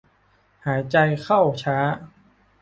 [0.65, 1.77] หายใจเข้าช้า